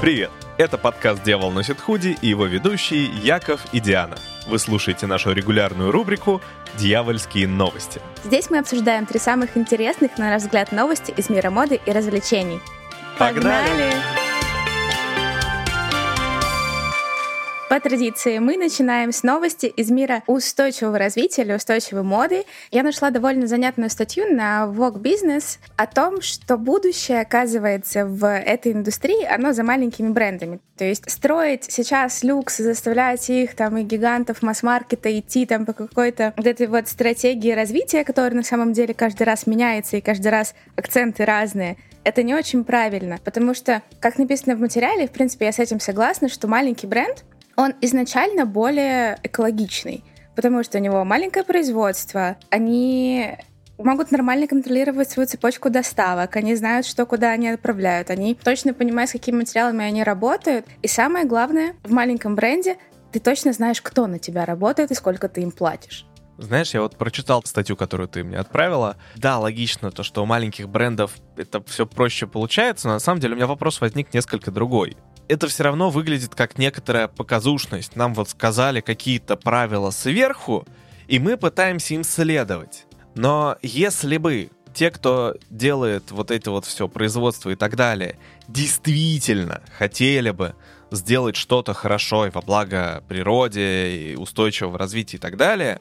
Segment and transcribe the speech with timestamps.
[0.00, 0.30] Привет!
[0.56, 4.16] Это подкаст «Дьявол носит худи» и его ведущие Яков и Диана.
[4.46, 6.40] Вы слушаете нашу регулярную рубрику
[6.78, 8.00] «Дьявольские новости».
[8.24, 12.60] Здесь мы обсуждаем три самых интересных, на наш взгляд, новости из мира моды и развлечений.
[13.18, 14.19] Погнали!
[17.70, 22.42] По традиции мы начинаем с новости из мира устойчивого развития или устойчивой моды.
[22.72, 28.72] Я нашла довольно занятную статью на Vogue Business о том, что будущее, оказывается, в этой
[28.72, 30.58] индустрии, оно за маленькими брендами.
[30.76, 36.34] То есть строить сейчас люкс, заставлять их там и гигантов масс-маркета идти там по какой-то
[36.36, 40.56] вот этой вот стратегии развития, которая на самом деле каждый раз меняется и каждый раз
[40.74, 45.52] акценты разные, это не очень правильно, потому что, как написано в материале, в принципе, я
[45.52, 47.24] с этим согласна, что маленький бренд
[47.60, 50.02] он изначально более экологичный,
[50.34, 53.36] потому что у него маленькое производство, они
[53.76, 59.10] могут нормально контролировать свою цепочку доставок, они знают, что куда они отправляют, они точно понимают,
[59.10, 60.64] с какими материалами они работают.
[60.80, 62.78] И самое главное, в маленьком бренде
[63.12, 66.06] ты точно знаешь, кто на тебя работает и сколько ты им платишь.
[66.38, 68.96] Знаешь, я вот прочитал статью, которую ты мне отправила.
[69.16, 73.34] Да, логично то, что у маленьких брендов это все проще получается, но на самом деле
[73.34, 74.96] у меня вопрос возник несколько другой
[75.30, 77.94] это все равно выглядит как некоторая показушность.
[77.94, 80.66] Нам вот сказали какие-то правила сверху,
[81.06, 82.86] и мы пытаемся им следовать.
[83.14, 89.62] Но если бы те, кто делает вот это вот все производство и так далее, действительно
[89.78, 90.54] хотели бы
[90.90, 95.80] сделать что-то хорошо и во благо природе, и устойчивого развития и так далее,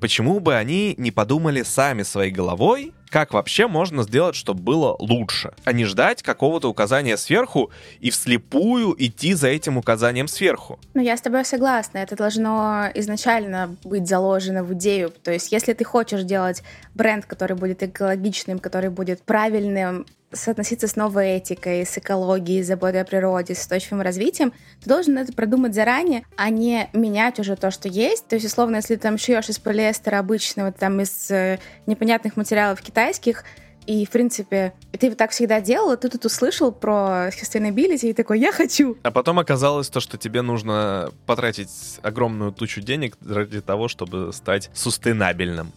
[0.00, 5.52] почему бы они не подумали сами своей головой как вообще можно сделать, чтобы было лучше,
[5.64, 10.78] а не ждать какого-то указания сверху и вслепую идти за этим указанием сверху.
[10.94, 11.98] Ну, я с тобой согласна.
[11.98, 15.10] Это должно изначально быть заложено в идею.
[15.10, 16.62] То есть, если ты хочешь делать
[16.94, 23.04] бренд, который будет экологичным, который будет правильным, соотноситься с новой этикой, с экологией, заботой о
[23.04, 27.88] природе, с устойчивым развитием, ты должен это продумать заранее, а не менять уже то, что
[27.88, 28.26] есть.
[28.28, 32.80] То есть, условно, если ты там шьешь из полиэстера обычного, там из э, непонятных материалов
[32.82, 33.44] китайских,
[33.88, 38.52] и, в принципе, ты так всегда делал, ты тут услышал про sustainability и такой, я
[38.52, 38.98] хочу.
[39.02, 41.70] А потом оказалось то, что тебе нужно потратить
[42.02, 45.72] огромную тучу денег ради того, чтобы стать сустейнабельным.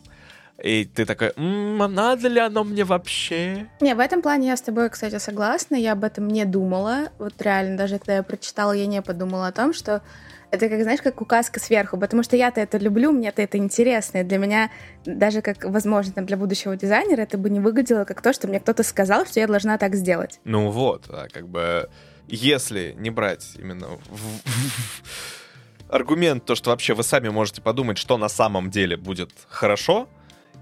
[0.63, 3.67] И ты такой, м-м, а надо ли оно мне вообще?
[3.79, 5.75] Не, в этом плане я с тобой, кстати, согласна.
[5.75, 7.09] Я об этом не думала.
[7.17, 10.03] Вот реально, даже когда я прочитала, я не подумала о том, что
[10.51, 14.23] это, как знаешь, как указка сверху, потому что я-то это люблю, мне-то это интересно, и
[14.23, 14.69] для меня
[15.05, 18.59] даже как, возможно, там, для будущего дизайнера это бы не выглядело как то, что мне
[18.59, 20.39] кто-то сказал, что я должна так сделать.
[20.43, 21.89] Ну вот, а как бы,
[22.27, 23.87] если не брать именно
[25.89, 30.09] аргумент, то, что вообще вы сами можете подумать, что на самом деле будет хорошо,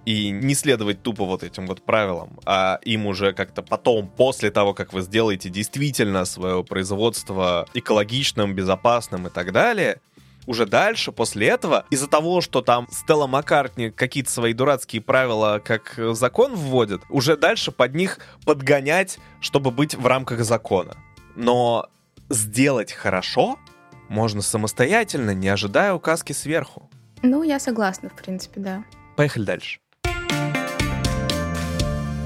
[0.06, 4.74] и не следовать тупо вот этим вот правилам, а им уже как-то потом, после того,
[4.74, 10.02] как вы сделаете действительно свое производство экологичным, безопасным и так далее,
[10.48, 15.94] уже дальше, после этого, из-за того, что там Стелла Маккартни какие-то свои дурацкие правила как
[16.14, 20.98] закон вводит, уже дальше под них подгонять, чтобы быть в рамках закона.
[21.36, 21.88] Но
[22.30, 23.60] сделать хорошо
[24.08, 26.90] можно самостоятельно, не ожидая указки сверху.
[27.22, 28.84] Ну, я согласна, в принципе, да.
[29.16, 29.80] Поехали дальше.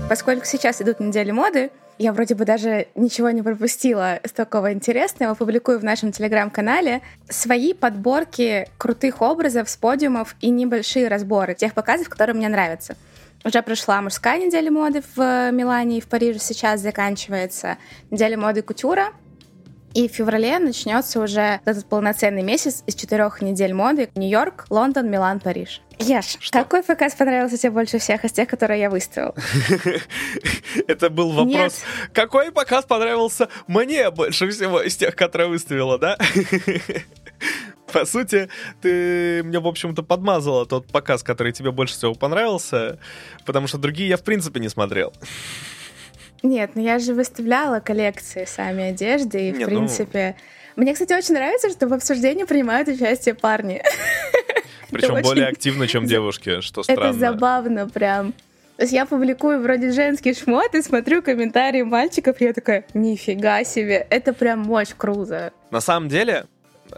[0.10, 5.36] Поскольку сейчас идут недели моды, я вроде бы даже ничего не пропустила с такого интересного.
[5.36, 12.10] Публикую в нашем телеграм-канале свои подборки крутых образов с подиумов и небольшие разборы тех показов,
[12.10, 12.96] которые мне нравятся.
[13.46, 17.78] Уже прошла мужская неделя моды в Милане и в Париже, сейчас заканчивается
[18.10, 19.14] неделя моды кутюра.
[19.94, 24.10] И в феврале начнется уже этот полноценный месяц из четырех недель моды.
[24.16, 25.82] Нью-Йорк, Лондон, Милан, Париж.
[26.00, 26.60] Яш, Что?
[26.60, 29.36] какой показ понравился тебе больше всех из тех, которые я выставил?
[30.88, 31.82] Это был вопрос.
[32.12, 36.18] Какой показ понравился мне больше всего из тех, которые выставила, да?
[37.94, 38.50] По сути,
[38.82, 42.98] ты мне, в общем-то, подмазала тот показ, который тебе больше всего понравился,
[43.46, 45.14] потому что другие я, в принципе, не смотрел.
[46.44, 50.36] Нет, ну я же выставляла коллекции сами одежды, и, Нет, в ну принципе...
[50.76, 50.84] Ну...
[50.84, 53.82] Мне, кстати, очень нравится, что в обсуждении принимают участие парни.
[54.92, 57.00] Причем более активно, чем девушки, что странно.
[57.00, 58.34] Это забавно прям.
[58.76, 63.64] То есть я публикую вроде женский шмот и смотрю комментарии мальчиков, и я такая, нифига
[63.64, 65.54] себе, это прям очень круто.
[65.70, 66.48] На самом деле,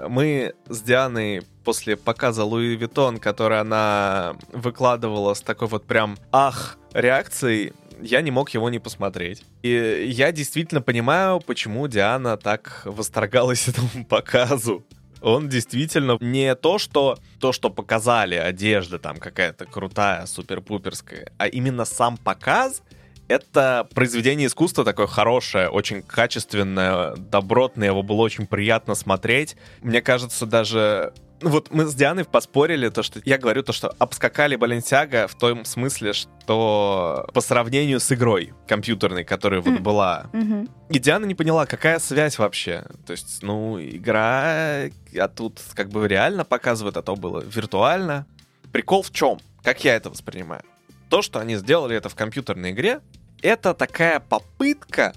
[0.07, 6.77] мы с Дианой после показа Луи Виттон, который она выкладывала с такой вот прям ах
[6.93, 9.43] реакцией, я не мог его не посмотреть.
[9.63, 14.85] И я действительно понимаю, почему Диана так восторгалась этому показу.
[15.21, 21.85] Он действительно не то, что то, что показали, одежда там какая-то крутая, супер-пуперская, а именно
[21.85, 22.83] сам показ
[23.27, 29.55] Это произведение искусства такое хорошее, очень качественное, добротное, его было очень приятно смотреть.
[29.81, 33.93] Мне кажется, даже ну вот мы с Дианой поспорили, то, что я говорю то, что
[33.99, 40.27] обскакали Баленсиага в том смысле, что по сравнению с игрой компьютерной, которая вот была.
[40.33, 40.69] Мгм.
[40.89, 42.85] И Диана не поняла, какая связь вообще.
[43.05, 48.25] То есть, ну, игра, а тут как бы реально показывает, а то было виртуально.
[48.71, 49.39] Прикол в чем?
[49.63, 50.63] Как я это воспринимаю?
[51.09, 53.01] То, что они сделали это в компьютерной игре,
[53.45, 55.13] это такая попытка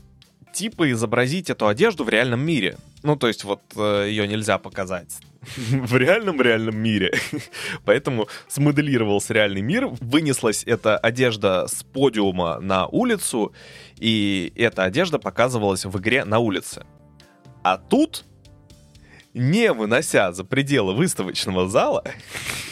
[0.52, 2.76] типа изобразить эту одежду в реальном мире.
[3.02, 5.18] Ну, то есть вот ее нельзя показать
[5.56, 7.14] в реальном-реальном мире.
[7.84, 13.54] Поэтому смоделировался реальный мир, вынеслась эта одежда с подиума на улицу,
[13.96, 16.84] и эта одежда показывалась в игре на улице.
[17.62, 18.24] А тут,
[19.32, 22.04] не вынося за пределы выставочного зала,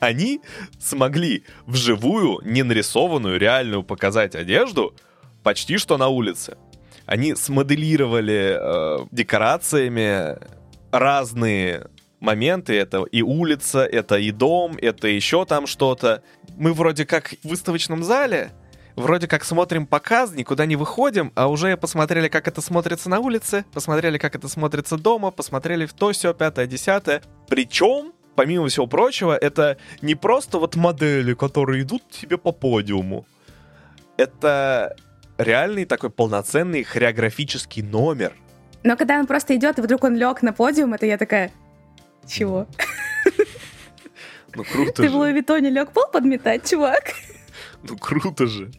[0.00, 0.40] они
[0.78, 4.94] смогли вживую, не нарисованную, реальную показать одежду
[5.42, 6.56] почти что на улице.
[7.06, 10.36] Они смоделировали э, декорациями
[10.90, 11.88] разные
[12.20, 12.74] моменты.
[12.74, 16.22] Это и улица, это и дом, это еще там что-то.
[16.56, 18.50] Мы вроде как в выставочном зале,
[18.96, 23.64] вроде как смотрим показ, никуда не выходим, а уже посмотрели, как это смотрится на улице,
[23.72, 27.22] посмотрели, как это смотрится дома, посмотрели в то, все, пятое, десятое.
[27.48, 33.26] Причем, помимо всего прочего, это не просто вот модели, которые идут тебе по подиуму.
[34.16, 34.96] Это
[35.38, 38.32] реальный такой полноценный хореографический номер.
[38.84, 41.50] Но когда он просто идет, и вдруг он лег на подиум, это я такая...
[42.26, 42.66] Чего?
[44.54, 45.16] Ну круто Ты в же.
[45.16, 47.12] Луи Виттоне лег пол подметать, чувак?
[47.82, 48.70] Ну круто же.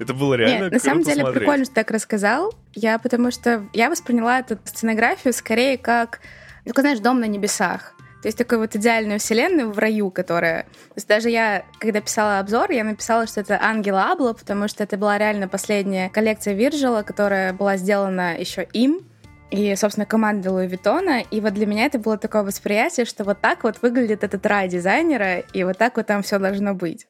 [0.00, 1.38] Это было реально Нет, на самом деле смотреть.
[1.38, 2.52] прикольно, что ты так рассказал.
[2.74, 6.20] Я потому что я восприняла эту сценографию скорее как,
[6.64, 7.94] ну, знаешь, дом на небесах.
[8.24, 10.62] То есть такой вот идеальную вселенную в раю, которая...
[10.62, 14.82] То есть даже я, когда писала обзор, я написала, что это Ангела Абло, потому что
[14.82, 19.06] это была реально последняя коллекция Вирджила, которая была сделана еще им,
[19.50, 21.20] и, собственно, команда Луи Виттона.
[21.20, 24.68] И вот для меня это было такое восприятие, что вот так вот выглядит этот рай
[24.68, 27.06] дизайнера, и вот так вот там все должно быть.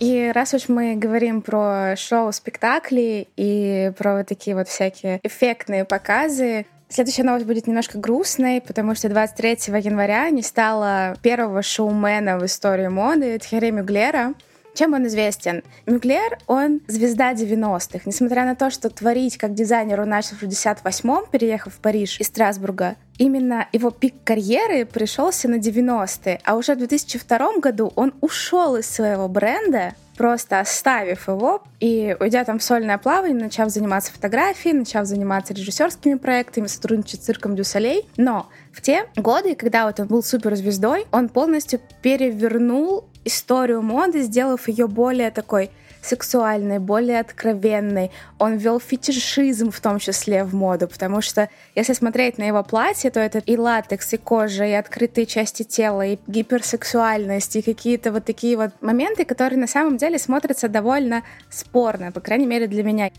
[0.00, 5.84] И раз уж мы говорим про шоу, спектакли и про вот такие вот всякие эффектные
[5.84, 12.44] показы, Следующая новость будет немножко грустной, потому что 23 января не стало первого шоумена в
[12.44, 14.34] истории моды Тхере Мюглера.
[14.74, 15.62] Чем он известен?
[15.86, 18.00] Мюглер, он звезда 90-х.
[18.06, 22.26] Несмотря на то, что творить как дизайнер он начал в 68-м, переехав в Париж из
[22.26, 26.40] Страсбурга, именно его пик карьеры пришелся на 90-е.
[26.44, 32.44] А уже в 2002 году он ушел из своего бренда, просто оставив его и уйдя
[32.44, 38.06] там в сольное плавание, начав заниматься фотографией, начав заниматься режиссерскими проектами, сотрудничать с цирком Дюсалей.
[38.18, 44.68] Но в те годы, когда вот он был суперзвездой, он полностью перевернул историю моды, сделав
[44.68, 45.70] ее более такой
[46.02, 48.10] сексуальной, более откровенной.
[48.38, 53.10] Он ввел фетишизм в том числе в моду, потому что если смотреть на его платье,
[53.10, 58.24] то это и латекс, и кожа, и открытые части тела, и гиперсексуальность, и какие-то вот
[58.24, 63.10] такие вот моменты, которые на самом деле смотрятся довольно спорно, по крайней мере для меня.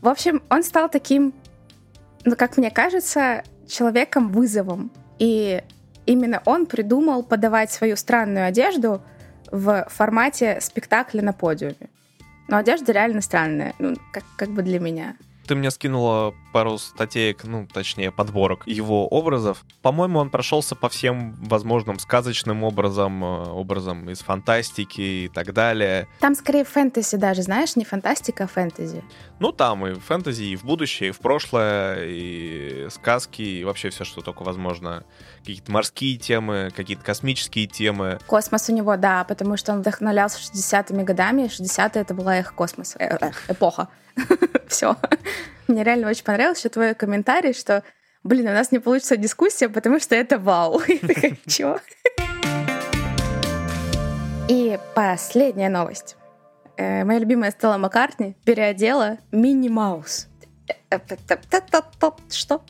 [0.00, 1.32] В общем, он стал таким,
[2.24, 4.90] ну, как мне кажется, человеком-вызовом.
[5.18, 5.62] И
[6.06, 9.02] именно он придумал подавать свою странную одежду
[9.50, 11.91] в формате спектакля на подиуме.
[12.52, 15.16] Но одежда реально странная, ну, как, как бы для меня.
[15.46, 19.64] Ты мне скинула пару статеек, ну, точнее, подборок его образов.
[19.80, 26.06] По-моему, он прошелся по всем возможным сказочным образом, э, образом из фантастики и так далее.
[26.20, 29.02] Там скорее фэнтези даже, знаешь, не фантастика, а фэнтези.
[29.40, 34.04] Ну, там и фэнтези, и в будущее, и в прошлое, и сказки, и вообще все,
[34.04, 35.04] что только возможно.
[35.38, 38.18] Какие-то морские темы, какие-то космические темы.
[38.26, 42.94] Космос у него, да, потому что он вдохновлялся 60-ми годами, 60-е это была их космос,
[42.98, 43.88] э, э, эпоха.
[44.68, 44.96] Все.
[45.68, 47.82] Мне реально очень понравилось еще твой комментарий, что,
[48.24, 50.82] блин, у нас не получится дискуссия, потому что это вау.
[51.46, 51.78] Чё?
[54.48, 56.16] И последняя новость.
[56.76, 60.28] Э, Моя любимая Стелла Маккартни переодела Мини Маус.
[60.90, 60.98] Э,
[62.30, 62.62] Что?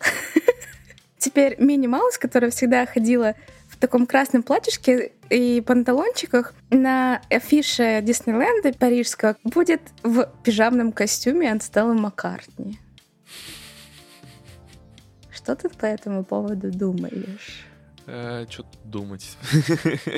[1.19, 3.35] Теперь Мини Маус, которая всегда ходила
[3.83, 11.95] таком красном платьишке и панталончиках на афише Диснейленда парижского будет в пижамном костюме от Стеллы
[11.95, 12.79] Маккартни.
[15.35, 17.67] Что ты по этому поводу думаешь?
[18.07, 19.37] Э, Что думать?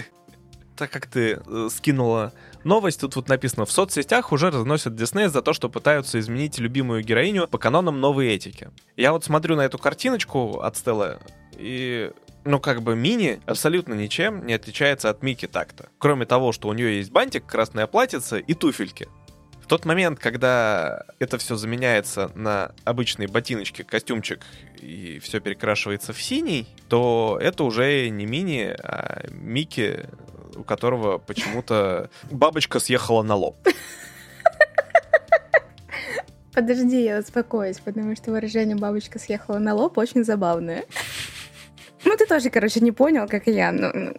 [0.77, 2.33] Так как ты э, скинула
[2.65, 7.05] новость, тут вот написано, в соцсетях уже разносят Дисней за то, что пытаются изменить любимую
[7.05, 8.71] героиню по канонам новой этики.
[8.97, 11.21] Я вот смотрю на эту картиночку от Стеллы,
[11.57, 12.11] и
[12.45, 15.89] Ну, как бы мини абсолютно ничем не отличается от Мики так-то.
[15.99, 19.09] Кроме того, что у нее есть бантик, красная платьице и туфельки.
[19.63, 24.41] В тот момент, когда это все заменяется на обычные ботиночки, костюмчик
[24.79, 30.07] и все перекрашивается в синий, то это уже не мини, а Мики,
[30.55, 33.57] у которого почему-то бабочка съехала на лоб.
[36.55, 40.85] Подожди, я успокоюсь, потому что выражение «бабочка съехала на лоб» очень забавное.
[42.05, 43.73] Ну, ты тоже, короче, не понял, как и я.
[43.73, 44.15] Ну, ну,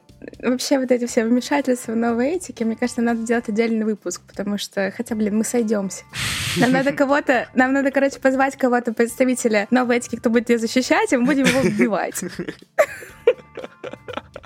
[0.52, 4.58] вообще вот эти все вмешательства в новой этике, мне кажется, надо делать отдельный выпуск, потому
[4.58, 6.04] что, хотя, блин, мы сойдемся.
[6.58, 11.14] Нам надо кого-то, нам надо, короче, позвать кого-то, представителя новой этики, кто будет ее защищать,
[11.14, 12.24] и мы будем его убивать.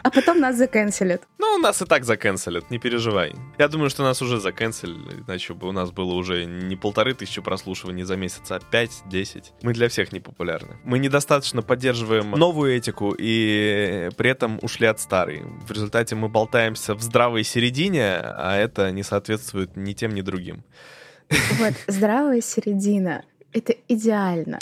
[0.09, 1.21] А потом нас заканцелят.
[1.37, 3.35] Ну, нас и так заканцелят, не переживай.
[3.59, 7.41] Я думаю, что нас уже заканцелили, иначе бы у нас было уже не полторы тысячи
[7.41, 9.53] прослушиваний за месяц, а пять-десять.
[9.61, 10.77] Мы для всех не популярны.
[10.83, 15.43] Мы недостаточно поддерживаем новую этику и при этом ушли от старой.
[15.67, 20.63] В результате мы болтаемся в здравой середине, а это не соответствует ни тем, ни другим.
[21.29, 23.25] Вот, здравая середина.
[23.53, 24.57] Это идеально.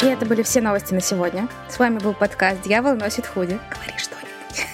[0.00, 1.48] И это были все новости на сегодня.
[1.68, 3.58] С вами был подкаст «Дьявол носит худи».
[3.68, 4.68] Говори что-нибудь.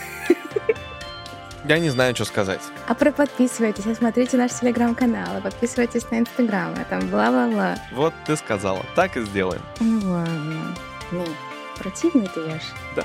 [1.64, 2.60] Я не знаю, что сказать.
[2.88, 7.76] А про подписывайтесь, смотрите наш телеграм-канал, подписывайтесь на инстаграм, а там бла-бла-бла.
[7.92, 9.62] Вот ты сказала, так и сделаем.
[9.80, 10.76] Ну ладно.
[11.10, 11.24] Ну,
[11.78, 12.74] противный ты ешь.
[12.94, 13.04] Да.